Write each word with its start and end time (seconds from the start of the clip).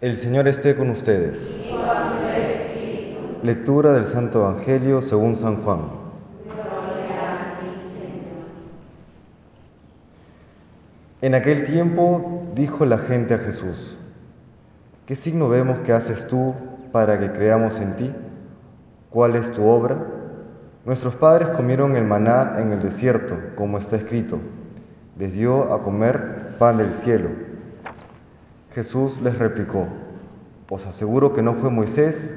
El 0.00 0.18
Señor 0.18 0.48
esté 0.48 0.74
con 0.74 0.90
ustedes. 0.90 1.56
Lectura 3.42 3.92
del 3.92 4.06
Santo 4.06 4.40
Evangelio 4.40 5.00
según 5.00 5.36
San 5.36 5.62
Juan. 5.62 5.82
En 11.22 11.34
aquel 11.34 11.62
tiempo 11.62 12.42
dijo 12.54 12.84
la 12.84 12.98
gente 12.98 13.34
a 13.34 13.38
Jesús, 13.38 13.96
¿qué 15.06 15.16
signo 15.16 15.48
vemos 15.48 15.78
que 15.78 15.92
haces 15.92 16.26
tú 16.26 16.54
para 16.92 17.18
que 17.18 17.30
creamos 17.30 17.80
en 17.80 17.96
ti? 17.96 18.12
¿Cuál 19.10 19.36
es 19.36 19.52
tu 19.52 19.64
obra? 19.64 20.04
Nuestros 20.84 21.16
padres 21.16 21.48
comieron 21.50 21.96
el 21.96 22.04
maná 22.04 22.56
en 22.58 22.72
el 22.72 22.82
desierto, 22.82 23.38
como 23.54 23.78
está 23.78 23.96
escrito. 23.96 24.38
Les 25.18 25.32
dio 25.32 25.72
a 25.72 25.82
comer 25.82 26.56
pan 26.58 26.78
del 26.78 26.92
cielo. 26.92 27.53
Jesús 28.74 29.20
les 29.22 29.38
replicó, 29.38 29.86
os 30.68 30.84
aseguro 30.84 31.32
que 31.32 31.42
no 31.42 31.54
fue 31.54 31.70
Moisés 31.70 32.36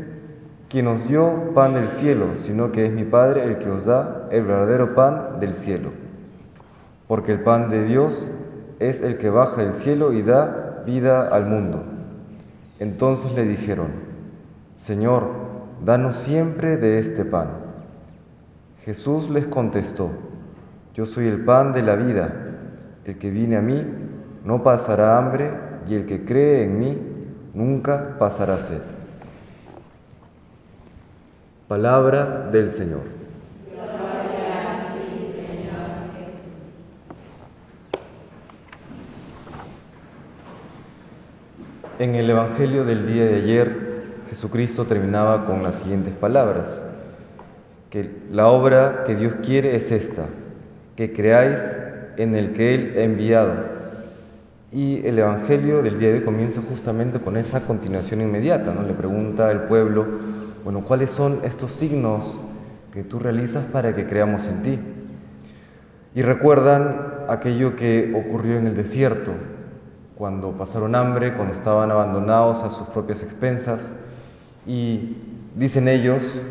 quien 0.69 0.85
os 0.85 1.07
dio 1.07 1.53
pan 1.55 1.73
del 1.73 1.87
cielo, 1.87 2.35
sino 2.35 2.71
que 2.71 2.85
es 2.85 2.91
mi 2.91 3.03
Padre 3.03 3.43
el 3.43 3.57
que 3.57 3.71
os 3.71 3.85
da 3.85 4.27
el 4.31 4.43
verdadero 4.43 4.93
pan 4.93 5.39
del 5.39 5.55
cielo. 5.55 5.89
Porque 7.07 7.31
el 7.31 7.41
pan 7.41 7.71
de 7.71 7.85
Dios 7.85 8.29
es 8.79 9.01
el 9.01 9.17
que 9.17 9.31
baja 9.31 9.63
del 9.63 9.73
cielo 9.73 10.13
y 10.13 10.21
da 10.21 10.83
vida 10.85 11.27
al 11.27 11.47
mundo. 11.47 11.83
Entonces 12.79 13.33
le 13.33 13.43
dijeron, 13.43 13.87
Señor, 14.75 15.31
danos 15.83 16.17
siempre 16.17 16.77
de 16.77 16.99
este 16.99 17.25
pan. 17.25 17.47
Jesús 18.83 19.27
les 19.31 19.47
contestó, 19.47 20.11
yo 20.93 21.07
soy 21.07 21.25
el 21.25 21.43
pan 21.43 21.73
de 21.73 21.81
la 21.81 21.95
vida, 21.95 22.31
el 23.05 23.17
que 23.17 23.31
viene 23.31 23.55
a 23.55 23.61
mí 23.61 23.83
no 24.43 24.61
pasará 24.61 25.17
hambre 25.17 25.66
y 25.89 25.95
el 25.95 26.05
que 26.05 26.25
cree 26.25 26.63
en 26.63 26.79
mí 26.79 26.97
nunca 27.53 28.17
pasará 28.19 28.57
sed. 28.57 28.81
Palabra 31.67 32.49
del 32.51 32.69
Señor. 32.69 33.17
En 41.99 42.13
el 42.13 42.29
Evangelio 42.29 42.85
del 42.85 43.07
día 43.07 43.25
de 43.25 43.35
ayer, 43.37 43.87
Jesucristo 44.29 44.85
terminaba 44.85 45.45
con 45.45 45.63
las 45.63 45.79
siguientes 45.79 46.13
palabras, 46.13 46.85
que 47.89 48.11
la 48.29 48.49
obra 48.49 49.03
que 49.03 49.15
Dios 49.15 49.33
quiere 49.43 49.75
es 49.75 49.91
esta, 49.91 50.25
que 50.95 51.11
creáis 51.11 51.57
en 52.17 52.35
el 52.35 52.53
que 52.53 52.75
Él 52.75 52.93
ha 52.97 53.01
enviado. 53.01 53.76
Y 54.71 55.07
el 55.07 55.17
Evangelio 55.17 55.81
del 55.81 55.97
día 55.97 56.09
de 56.09 56.15
hoy 56.15 56.25
comienza 56.25 56.61
justamente 56.61 57.21
con 57.21 57.37
esa 57.37 57.61
continuación 57.61 58.19
inmediata, 58.19 58.73
¿no? 58.73 58.83
Le 58.83 58.93
pregunta 58.93 59.49
al 59.49 59.63
pueblo, 59.63 60.05
bueno, 60.65 60.83
¿cuáles 60.83 61.09
son 61.09 61.39
estos 61.45 61.71
signos 61.71 62.37
que 62.91 63.03
tú 63.03 63.17
realizas 63.17 63.63
para 63.63 63.95
que 63.95 64.05
creamos 64.05 64.45
en 64.47 64.63
ti? 64.63 64.79
Y 66.15 66.21
recuerdan 66.21 67.13
aquello 67.29 67.77
que 67.77 68.13
ocurrió 68.13 68.57
en 68.57 68.67
el 68.67 68.75
desierto, 68.75 69.31
cuando 70.17 70.51
pasaron 70.51 70.95
hambre, 70.95 71.33
cuando 71.35 71.53
estaban 71.53 71.89
abandonados 71.89 72.61
a 72.61 72.69
sus 72.69 72.87
propias 72.87 73.23
expensas, 73.23 73.93
y 74.65 75.15
dicen 75.55 75.87
ellos, 75.87 76.41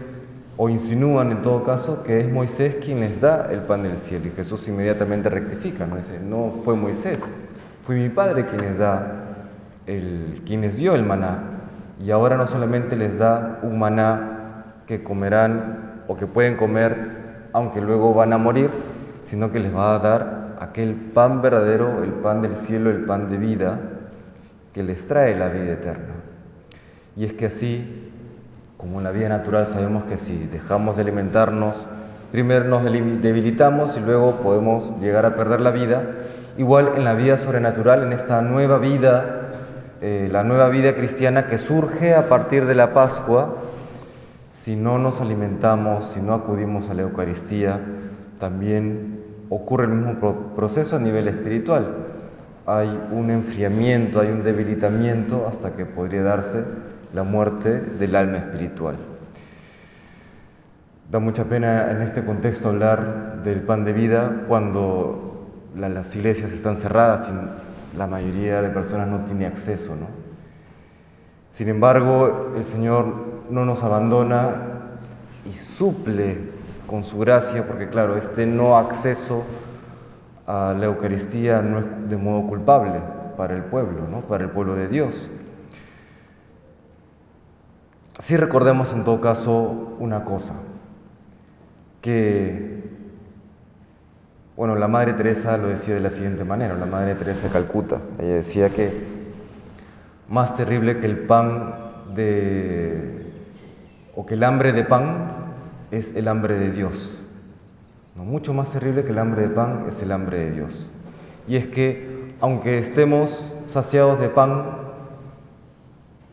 o 0.57 0.71
insinúan 0.71 1.33
en 1.33 1.43
todo 1.43 1.65
caso, 1.65 2.03
que 2.03 2.21
es 2.21 2.33
Moisés 2.33 2.77
quien 2.77 3.01
les 3.01 3.21
da 3.21 3.49
el 3.53 3.61
pan 3.61 3.83
del 3.83 3.99
cielo. 3.99 4.29
Y 4.29 4.31
Jesús 4.31 4.67
inmediatamente 4.69 5.29
rectifica, 5.29 5.85
¿no? 5.85 5.97
Dice, 5.97 6.19
no 6.19 6.51
fue 6.51 6.75
Moisés, 6.77 7.31
fue 7.87 7.95
mi 7.95 8.09
Padre 8.09 8.47
quien 8.47 8.63
les 8.63 8.77
da, 8.77 9.13
el, 9.87 10.43
quien 10.45 10.63
les 10.63 10.77
dio 10.77 10.97
el 10.97 11.05
maná. 11.05 11.39
Y 12.05 12.11
ahora 12.11 12.37
no 12.37 12.45
solamente 12.49 12.97
les 12.97 13.17
da 13.17 13.61
un 13.63 13.79
maná 13.79 14.83
que 14.89 15.05
comerán 15.05 16.03
o 16.09 16.17
que 16.17 16.27
pueden 16.27 16.57
comer, 16.57 17.49
aunque 17.53 17.81
luego 17.81 18.13
van 18.13 18.33
a 18.33 18.39
morir, 18.39 18.71
sino 19.23 19.53
que 19.53 19.61
les 19.61 19.73
va 19.73 19.95
a 19.95 19.99
dar 20.01 20.57
aquel 20.59 20.97
pan 20.97 21.41
verdadero, 21.43 22.03
el 22.03 22.11
pan 22.11 22.43
del 22.43 22.57
cielo, 22.57 22.91
el 22.91 23.05
pan 23.05 23.31
de 23.31 23.39
vida, 23.39 23.79
que 24.75 24.83
les 24.83 25.07
trae 25.07 25.37
la 25.37 25.49
vida 25.49 25.75
eterna. 25.75 26.15
Y 27.15 27.25
es 27.25 27.35
que 27.35 27.47
así, 27.47 28.11
como 28.77 28.99
en 28.99 29.05
la 29.05 29.13
vida 29.13 29.29
natural 29.29 29.65
sabemos 29.65 30.07
que 30.07 30.17
si 30.17 30.49
dejamos 30.49 30.97
de 30.97 31.03
alimentarnos, 31.03 31.89
primero 32.33 32.65
nos 32.65 32.85
debilitamos 32.85 33.97
y 33.97 34.01
luego 34.01 34.37
podemos 34.37 34.95
llegar 35.01 35.27
a 35.27 35.37
perder 35.37 35.61
la 35.61 35.71
vida, 35.71 36.03
igual 36.59 36.93
en 36.97 37.05
la 37.05 37.15
vida 37.15 37.39
sobrenatural, 37.39 38.03
en 38.03 38.13
esta 38.13 38.43
nueva 38.43 38.79
vida, 38.79 39.43
eh, 40.01 40.29
la 40.31 40.43
nueva 40.43 40.69
vida 40.69 40.95
cristiana 40.95 41.47
que 41.47 41.59
surge 41.59 42.15
a 42.15 42.29
partir 42.29 42.67
de 42.67 42.75
la 42.75 42.93
Pascua, 42.93 43.57
si 44.51 44.77
no 44.77 44.99
nos 44.99 45.21
alimentamos, 45.21 46.07
si 46.07 46.21
no 46.21 46.35
acudimos 46.35 46.91
a 46.91 46.95
la 46.95 47.03
Eucaristía, 47.03 47.81
también 48.41 49.23
ocurre 49.49 49.85
el 49.85 49.91
mismo 49.91 50.55
proceso 50.57 50.97
a 50.97 50.99
nivel 50.99 51.29
espiritual. 51.29 51.95
Hay 52.67 53.01
un 53.13 53.31
enfriamiento, 53.31 54.21
hay 54.21 54.29
un 54.29 54.43
debilitamiento 54.43 55.47
hasta 55.49 55.77
que 55.77 55.87
podría 55.87 56.23
darse 56.23 56.65
la 57.15 57.23
muerte 57.23 57.81
del 57.81 58.17
alma 58.17 58.39
espiritual. 58.39 58.97
Da 61.11 61.21
mucha 61.21 61.45
pena 61.45 61.93
en 61.93 62.03
este 62.03 62.25
contexto 62.25 62.69
hablar 62.69 63.43
del 63.45 63.63
pan 63.63 63.85
de 63.85 63.93
vida 63.93 64.43
cuando 64.49 65.47
las 65.77 66.17
iglesias 66.17 66.53
están 66.53 66.77
cerradas 66.77 67.31
y 67.31 67.97
la 67.97 68.09
mayoría 68.09 68.61
de 68.61 68.71
personas 68.71 69.07
no 69.07 69.21
tiene 69.21 69.47
acceso. 69.47 69.95
¿no? 69.95 70.07
Sin 71.53 71.69
embargo, 71.69 72.53
el 72.57 72.65
Señor 72.65 73.07
no 73.51 73.65
nos 73.65 73.85
abandona 73.85 74.55
y 75.45 75.57
suple 75.57 76.39
con 76.89 77.05
su 77.05 77.19
gracia, 77.21 77.67
porque 77.67 77.89
claro, 77.89 78.17
este 78.17 78.45
no 78.45 78.77
acceso 78.77 79.45
a 80.47 80.75
la 80.77 80.87
Eucaristía 80.87 81.63
no 81.63 81.79
es 81.79 81.85
de 82.09 82.17
modo 82.17 82.49
culpable 82.49 83.01
para 83.37 83.55
el 83.55 83.63
pueblo, 83.63 84.09
¿no? 84.11 84.23
para 84.23 84.43
el 84.45 84.51
pueblo 84.51 84.75
de 84.75 84.89
Dios. 84.89 85.31
Sí 88.19 88.37
recordemos 88.37 88.93
en 88.93 89.05
todo 89.05 89.21
caso 89.21 89.97
una 90.01 90.25
cosa, 90.25 90.55
que, 92.01 92.83
bueno, 94.57 94.75
la 94.77 94.89
Madre 94.89 95.15
Teresa 95.15 95.57
lo 95.59 95.69
decía 95.69 95.95
de 95.95 96.01
la 96.01 96.11
siguiente 96.11 96.45
manera, 96.45 96.75
la 96.75 96.87
Madre 96.87 97.15
Teresa 97.15 97.45
de 97.45 97.53
Calcuta, 97.53 98.01
ella 98.19 98.35
decía 98.35 98.71
que 98.71 99.17
más 100.29 100.57
terrible 100.57 100.99
que 101.01 101.07
el 101.07 101.19
pan 101.21 101.75
de, 102.15 103.27
que 104.27 104.35
el 104.35 104.45
hambre 104.45 104.73
de 104.73 104.85
pan 104.85 105.31
es 105.91 106.15
el 106.17 106.29
hambre 106.29 106.59
de 106.59 106.73
Dios. 106.73 107.23
No, 108.17 108.25
mucho 108.25 108.55
más 108.55 108.71
terrible 108.71 109.05
que 109.05 109.13
el 109.13 109.19
hambre 109.19 109.43
de 109.43 109.49
pan 109.49 109.87
es 109.89 110.03
el 110.03 110.11
hambre 110.11 110.41
de 110.41 110.53
Dios. 110.53 110.91
Y 111.47 111.57
es 111.57 111.67
que 111.67 112.35
aunque 112.41 112.79
estemos 112.79 113.55
saciados 113.67 114.19
de 114.19 114.29
pan, 114.29 114.65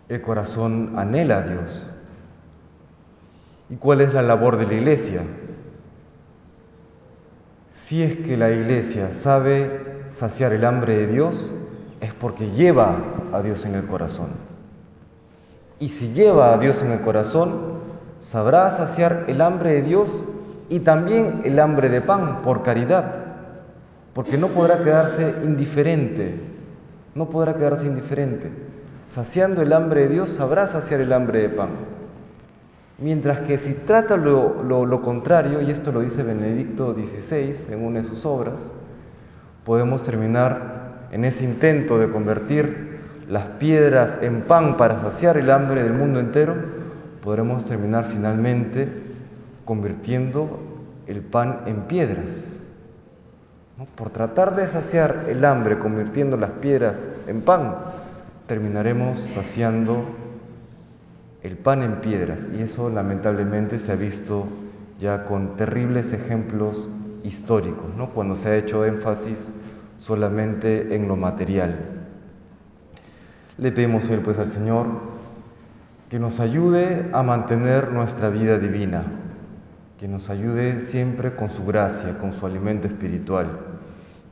el 0.10 0.22
corazón 0.22 0.94
anhela 0.98 1.38
a 1.40 1.42
Dios. 1.44 1.88
¿Y 3.70 3.76
cuál 3.76 4.02
es 4.02 4.14
la 4.14 4.22
labor 4.22 4.58
de 4.58 4.68
la 4.68 4.74
iglesia? 4.74 5.22
Si 7.84 8.02
es 8.02 8.16
que 8.16 8.38
la 8.38 8.50
iglesia 8.50 9.14
sabe 9.14 10.06
saciar 10.14 10.54
el 10.54 10.64
hambre 10.64 11.00
de 11.00 11.08
Dios, 11.08 11.54
es 12.00 12.14
porque 12.14 12.50
lleva 12.52 12.98
a 13.34 13.42
Dios 13.42 13.66
en 13.66 13.76
el 13.76 13.86
corazón. 13.88 14.30
Y 15.80 15.90
si 15.90 16.14
lleva 16.14 16.54
a 16.54 16.58
Dios 16.58 16.82
en 16.82 16.94
el 16.94 17.02
corazón, 17.02 17.74
sabrá 18.22 18.72
saciar 18.72 19.26
el 19.28 19.42
hambre 19.42 19.74
de 19.74 19.82
Dios 19.82 20.24
y 20.70 20.80
también 20.80 21.42
el 21.44 21.60
hambre 21.60 21.90
de 21.90 22.00
pan 22.00 22.42
por 22.42 22.64
caridad, 22.64 23.26
porque 24.14 24.38
no 24.38 24.48
podrá 24.48 24.82
quedarse 24.82 25.36
indiferente, 25.44 26.40
no 27.16 27.30
podrá 27.30 27.56
quedarse 27.56 27.86
indiferente. 27.86 28.50
Saciando 29.10 29.62
el 29.62 29.74
hambre 29.74 30.04
de 30.04 30.14
Dios 30.14 30.30
sabrá 30.30 30.68
saciar 30.68 31.02
el 31.02 31.12
hambre 31.12 31.42
de 31.42 31.50
pan. 31.50 31.72
Mientras 33.04 33.42
que 33.42 33.58
si 33.58 33.74
trata 33.74 34.16
lo, 34.16 34.64
lo, 34.64 35.02
contrario, 35.02 35.62
y 35.62 35.70
esto 35.70 35.92
lo 35.92 36.00
dice 36.00 36.24
Benedicto 36.24 36.94
XVI 36.94 37.74
en 37.74 37.84
una 37.84 38.00
de 38.00 38.06
sus 38.06 38.26
obras, 38.26 38.74
podemos 39.66 40.04
terminar 40.04 41.10
en 41.12 41.26
ese 41.26 41.44
intento 41.44 42.00
de 42.00 42.10
convertir 42.10 43.02
las 43.28 43.44
piedras 43.60 44.20
en 44.22 44.44
pan 44.44 44.78
para 44.78 45.02
saciar 45.02 45.36
el 45.36 45.52
hambre 45.52 45.84
del 45.84 45.92
mundo 45.92 46.22
entero, 46.22 46.56
podremos 47.22 47.66
terminar 47.66 48.06
finalmente 48.06 48.88
convirtiendo 49.66 50.62
el 51.06 51.20
pan 51.20 51.64
en 51.66 51.82
piedras. 51.82 52.56
Por 53.96 54.12
tratar 54.12 54.56
de 54.56 54.70
saciar 54.70 55.26
el 55.28 55.44
hambre 55.44 55.78
convirtiendo 55.78 56.38
las 56.38 56.52
piedras 56.52 57.10
en 57.28 57.42
pan, 57.42 57.76
terminaremos 58.48 59.18
saciando 59.18 60.23
el 61.44 61.58
pan 61.58 61.84
en 61.84 62.02
piedras. 62.02 62.48
Y 62.58 62.62
eso 62.62 62.90
lamentablemente 62.90 63.78
se 63.78 63.92
ha 63.92 63.96
visto 63.96 64.48
ya 65.00 65.26
con 65.26 65.56
terribles 65.58 66.14
ejemplos 66.14 66.90
históricos, 67.24 67.86
¿no? 67.98 68.10
cuando 68.10 68.36
se 68.36 68.50
ha 68.50 68.58
hecho 68.58 68.86
énfasis 68.86 69.52
solamente 69.98 70.96
en 70.96 71.08
lo 71.08 71.16
material. 71.16 71.78
Le 73.58 73.72
pedimos 73.72 74.10
hoy 74.10 74.18
pues 74.18 74.40
al 74.40 74.50
Señor 74.50 74.88
que 76.10 76.20
nos 76.20 76.40
ayude 76.40 77.10
a 77.12 77.24
mantener 77.24 77.92
nuestra 77.92 78.30
vida 78.30 78.58
divina, 78.60 79.04
que 80.00 80.08
nos 80.08 80.30
ayude 80.30 80.82
siempre 80.82 81.36
con 81.36 81.50
su 81.50 81.66
gracia, 81.66 82.18
con 82.20 82.34
su 82.34 82.46
alimento 82.46 82.88
espiritual, 82.88 83.60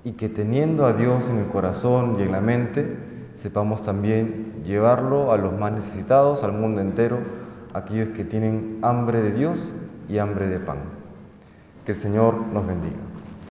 y 0.04 0.12
que 0.14 0.30
teniendo 0.30 0.86
a 0.86 0.94
Dios 0.94 1.30
en 1.30 1.38
el 1.38 1.48
corazón 1.48 2.18
y 2.20 2.24
en 2.24 2.32
la 2.32 2.42
mente, 2.42 2.98
sepamos 3.42 3.82
también 3.82 4.62
llevarlo 4.64 5.32
a 5.32 5.38
los 5.38 5.52
más 5.58 5.72
necesitados, 5.72 6.44
al 6.44 6.54
mundo 6.54 6.80
entero, 6.80 7.18
aquellos 7.74 8.10
que 8.10 8.24
tienen 8.24 8.78
hambre 8.84 9.20
de 9.22 9.32
Dios 9.32 9.74
y 10.08 10.20
hambre 10.20 10.48
de 10.48 10.60
pan. 10.60 10.78
Que 11.84 11.94
el 11.94 11.98
Señor 11.98 12.36
nos 12.36 12.68
bendiga. 12.68 13.11